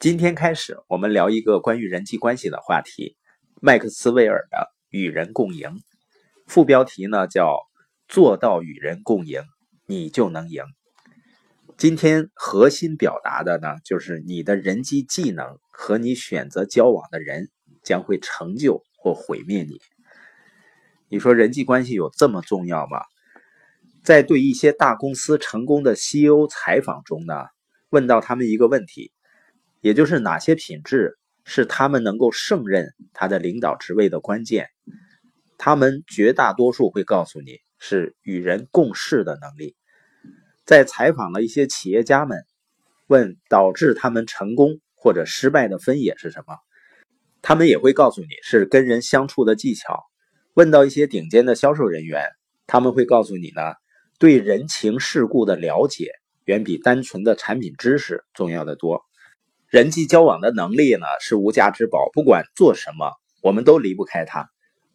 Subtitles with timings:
[0.00, 3.16] 今天开始，我们聊一个关于人际关系的话题——
[3.60, 5.80] 麦克斯韦尔的“与人共赢”。
[6.46, 7.58] 副标题呢叫
[8.06, 9.42] “做到与人共赢，
[9.86, 10.62] 你就能赢”。
[11.76, 17.50] 今天核心表达的呢，就是你的人际技能和你选择交往的人
[17.82, 19.80] 将会成就或毁灭你。
[21.08, 23.00] 你说人际关系有这么重要吗？
[24.04, 27.46] 在对一些大公司成功的 CEO 采访中呢，
[27.90, 29.10] 问到他们一个问题。
[29.80, 34.68] 也就是哪些品质是他们能够胜任他的领导职位的关键？
[35.56, 39.76] 他们绝大多数会告诉你是与人共事的能力。
[40.64, 42.44] 在采访了一些企业家们，
[43.06, 46.56] 问导致他们成功或者失败的分野是什么，
[47.40, 50.04] 他们也会告诉你是跟人相处的技巧。
[50.54, 52.24] 问到一些顶尖的销售人员，
[52.66, 53.62] 他们会告诉你呢，
[54.18, 56.10] 对人情世故的了解
[56.44, 59.07] 远比单纯的产品知识重要的多。
[59.70, 62.08] 人际交往的能力呢，是无价之宝。
[62.14, 64.48] 不管做什么，我们都离不开它。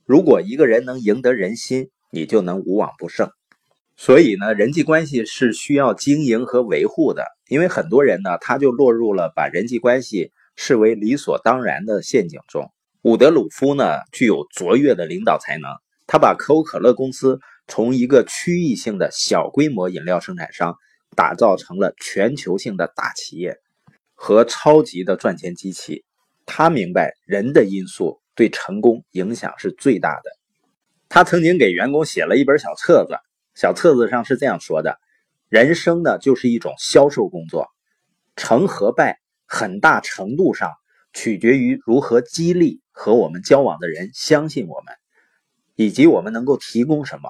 [0.03, 3.29] 如果一个人能赢得人心，你就能无往不胜。
[3.97, 7.23] 所以呢，人际关系是需要经营和维护的。
[7.47, 12.71] 因为很多人呢，他就落入了把人际关系视为理所当然的陷阱中。
[13.03, 15.69] 伍德鲁夫呢，具有卓越的领导才能，
[16.07, 20.73] 他把可口可乐公司从一个区域性的小规模饮料生产商，
[21.15, 23.59] 打造成了全球性的大企业。
[24.23, 26.05] 和超级的赚钱机器，
[26.45, 30.31] 他明白人的因素对成功影响是最大的。
[31.09, 33.17] 他曾经给员工写了一本小册子，
[33.53, 34.97] 小册子上是这样说的：
[35.49, 37.67] 人生呢就是一种销售工作，
[38.37, 40.71] 成和败很大程度上
[41.11, 44.95] 取决于如何激励和我们交往的人相信我们，
[45.75, 47.29] 以及我们能够提供什么。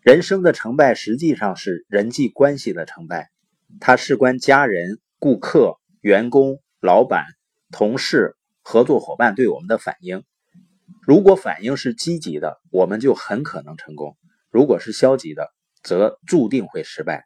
[0.00, 3.30] 人生的成败实际上是人际关系的成败，
[3.78, 4.98] 它事关家人。
[5.20, 7.24] 顾客、员工、老板、
[7.72, 10.22] 同事、合作伙伴对我们的反应，
[11.02, 14.12] 如果反应是积极的，我们就很可能成功；
[14.48, 15.50] 如果是消极的，
[15.82, 17.24] 则注定会失败。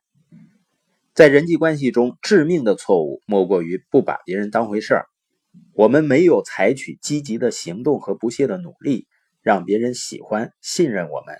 [1.13, 5.05] 在人际关系中，致命的错误莫过于不把别人当回事儿。
[5.75, 9.07] 我们没有采取积极的行动和不懈的努力，
[9.43, 11.37] 让别人喜欢、信任我们。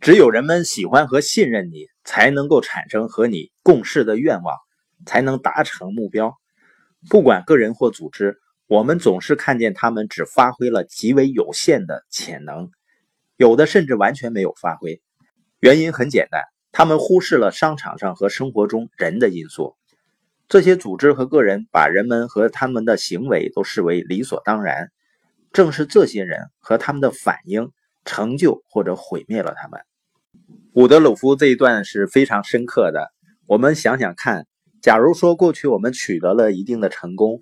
[0.00, 4.56] 只有人们喜欢和信任你，才能够产生和你共事的愿望。
[5.06, 6.36] 才能达成目标。
[7.08, 12.70] 不管个人或组织，我们总是看见他们只发挥了极为有限的潜能，
[13.36, 15.02] 有的甚至完全没有发挥。
[15.58, 19.76] 原因很简单，他们忽视了商场上和生活中人的因素。
[20.48, 24.90] 这些组织和个人把人们和他们的行为都视为理所当然，
[25.52, 27.70] 正是这些人和他们的反应
[28.04, 29.80] 成就或者毁灭了他们。
[30.72, 33.12] 伍德鲁夫这一段是非常深刻的，
[33.46, 34.46] 我们想想看。
[34.82, 37.40] 假如说过去我们取得了一定的成功，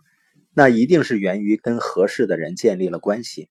[0.52, 3.48] 那一定是源于跟合适的人建立了关系，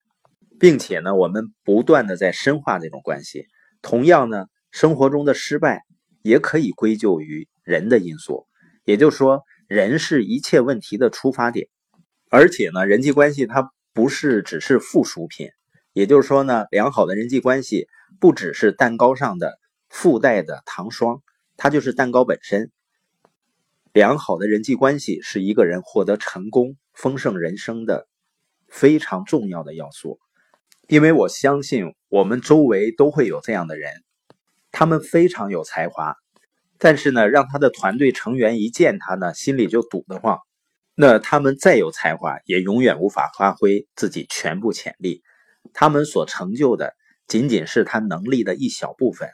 [0.60, 3.48] 并且呢，我们不断的在深化这种关系。
[3.82, 5.86] 同样呢，生活中的失败
[6.22, 8.46] 也可以归咎于人的因素，
[8.84, 11.68] 也就是说，人是一切问题的出发点。
[12.30, 15.50] 而且呢，人际关系它不是只是附属品，
[15.94, 17.88] 也就是说呢，良好的人际关系
[18.20, 19.58] 不只是蛋糕上的
[19.90, 21.24] 附带的糖霜，
[21.58, 22.70] 它就是蛋糕本身。
[23.92, 28.08] 良好的人际关系是一个人获得成功、丰盛人生的
[28.68, 30.20] 非常重要的要素。
[30.88, 33.92] 因为我相信我们周围都会有这样的人，
[34.72, 36.16] 他们非常有才华，
[36.78, 40.40] 但是呢，让他的团队成员一见他呢，心里就堵得慌。
[40.96, 45.24] 那他们再有才华，也永远无法发挥自己全部潜力。
[45.74, 46.94] 他们所成就的
[47.28, 49.30] 仅仅是他能力的一小部分，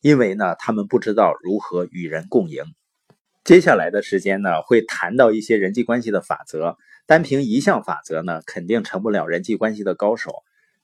[0.00, 2.64] 因为呢，他们不知道如何与人共赢。
[3.50, 6.76] 接下来的时间呢，会谈到一些人际关系的法则。
[7.04, 10.30] 单凭一项法则呢，肯定成不了人际关系的高手。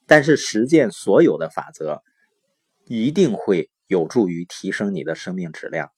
[0.05, 2.03] 但是实践所有的法则，
[2.87, 5.93] 一定会有助于提升你的生命质量。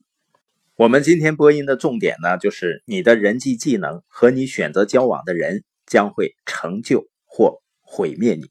[0.76, 8.50] 我们今天播音的重点呢，就是你的人际技能和你选择交往的人将会成就或毁灭你。